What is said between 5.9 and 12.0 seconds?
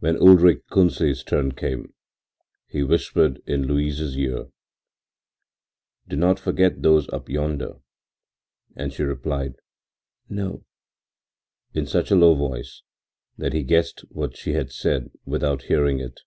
“Do not forget those up yonder,” and she replied, “No,” in